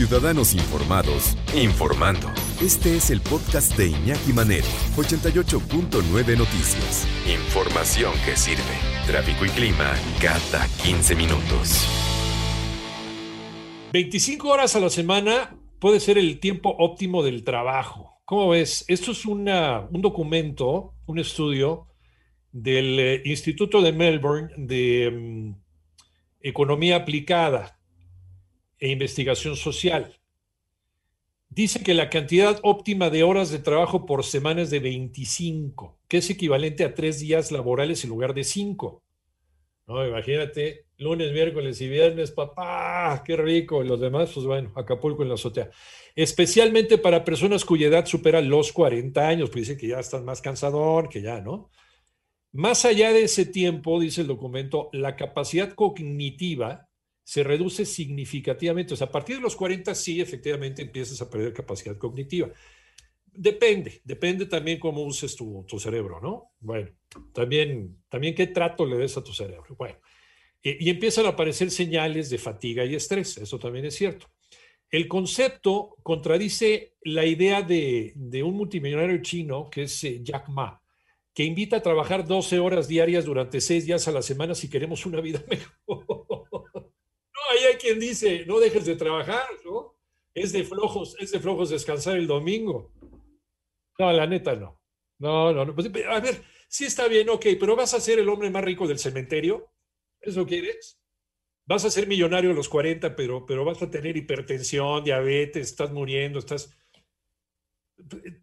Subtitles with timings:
[0.00, 2.28] Ciudadanos Informados, informando.
[2.62, 4.64] Este es el podcast de Iñaki Manero,
[4.96, 7.06] 88.9 Noticias.
[7.28, 8.62] Información que sirve.
[9.06, 11.86] Tráfico y clima cada 15 minutos.
[13.92, 18.22] 25 horas a la semana puede ser el tiempo óptimo del trabajo.
[18.24, 18.86] ¿Cómo ves?
[18.88, 21.88] Esto es una, un documento, un estudio
[22.52, 25.54] del eh, Instituto de Melbourne de mm,
[26.40, 27.79] Economía Aplicada
[28.80, 30.16] e Investigación Social.
[31.48, 36.18] Dice que la cantidad óptima de horas de trabajo por semana es de 25, que
[36.18, 39.02] es equivalente a tres días laborales en lugar de cinco.
[39.88, 43.82] No, imagínate, lunes, miércoles y viernes, papá, qué rico.
[43.82, 45.70] Y los demás, pues bueno, Acapulco en la azotea.
[46.14, 50.40] Especialmente para personas cuya edad supera los 40 años, pues dice que ya están más
[50.40, 51.70] cansador, que ya, ¿no?
[52.52, 56.89] Más allá de ese tiempo, dice el documento, la capacidad cognitiva
[57.24, 58.94] se reduce significativamente.
[58.94, 62.50] O sea, a partir de los 40 sí, efectivamente empiezas a perder capacidad cognitiva.
[63.32, 66.52] Depende, depende también cómo uses tu, cerebro, ¿no?
[66.58, 66.90] Bueno,
[67.32, 69.76] también, también qué trato le des a tu cerebro.
[69.76, 69.98] Bueno,
[70.62, 74.26] y, empiezan a aparecer señales de fatiga y estrés, eso también es cierto.
[74.90, 78.12] El concepto contradice la idea de,
[78.44, 80.82] un multimillonario chino que es eh, Jack Ma,
[81.32, 85.06] que invita a trabajar 12 horas diarias durante 6 días a la semana si queremos
[85.06, 85.99] una vida mejor
[87.80, 89.96] quien dice, no dejes de trabajar, ¿no?
[90.34, 92.92] Es de flojos, es de flojos descansar el domingo.
[93.98, 94.80] No, la neta no.
[95.18, 95.74] No, no, no.
[95.74, 98.86] Pues, a ver, sí está bien, ok, pero vas a ser el hombre más rico
[98.86, 99.70] del cementerio.
[100.20, 100.98] ¿Eso quieres?
[101.66, 105.92] Vas a ser millonario a los 40, pero, pero vas a tener hipertensión, diabetes, estás
[105.92, 106.76] muriendo, estás...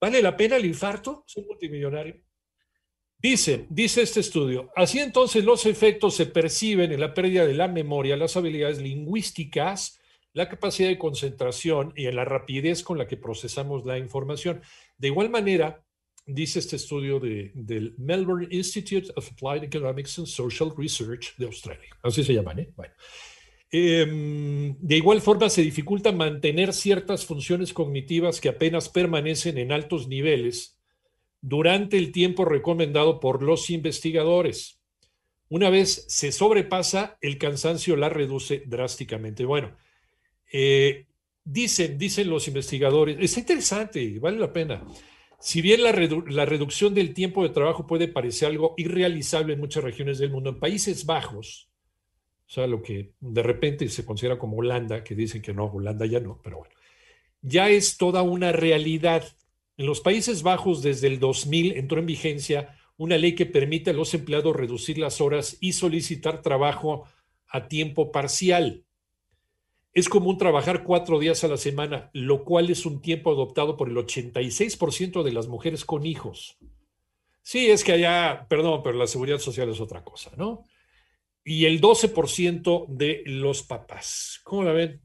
[0.00, 1.24] ¿Vale la pena el infarto?
[1.26, 2.22] Ser multimillonario.
[3.22, 7.68] Dice, dice este estudio, así entonces los efectos se perciben en la pérdida de la
[7.68, 10.00] memoria, las habilidades lingüísticas,
[10.32, 14.62] la capacidad de concentración y en la rapidez con la que procesamos la información.
[14.96, 15.84] De igual manera,
[16.24, 21.90] dice este estudio del Melbourne Institute of Applied Economics and Social Research de Australia.
[22.02, 22.70] Así se llaman, ¿eh?
[22.74, 22.94] Bueno.
[23.72, 30.08] Em, de igual forma, se dificulta mantener ciertas funciones cognitivas que apenas permanecen en altos
[30.08, 30.79] niveles
[31.40, 34.80] durante el tiempo recomendado por los investigadores.
[35.48, 39.44] Una vez se sobrepasa, el cansancio la reduce drásticamente.
[39.44, 39.76] Bueno,
[40.52, 41.06] eh,
[41.44, 44.84] dicen, dicen los investigadores, está interesante, vale la pena.
[45.40, 45.92] Si bien la,
[46.28, 50.50] la, reducción del tiempo de trabajo puede parecer algo irrealizable en muchas regiones del mundo,
[50.50, 51.70] en Países Bajos,
[52.46, 56.04] o sea, lo que de repente se considera como Holanda, que dicen que no, Holanda
[56.04, 56.74] ya no, pero bueno,
[57.42, 59.24] ya es toda una realidad.
[59.76, 63.94] En los Países Bajos, desde el 2000, entró en vigencia una ley que permite a
[63.94, 67.04] los empleados reducir las horas y solicitar trabajo
[67.48, 68.84] a tiempo parcial.
[69.92, 73.88] Es común trabajar cuatro días a la semana, lo cual es un tiempo adoptado por
[73.88, 76.58] el 86% de las mujeres con hijos.
[77.42, 80.64] Sí, es que allá, perdón, pero la seguridad social es otra cosa, ¿no?
[81.42, 84.40] Y el 12% de los papás.
[84.44, 85.00] ¿Cómo la ven?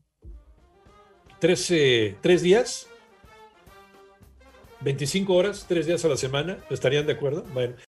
[1.40, 1.74] ¿Tres,
[2.22, 2.90] ¿Tres días?
[4.86, 7.44] 25 horas, tres días a la semana, ¿estarían de acuerdo?
[7.54, 7.76] Bueno,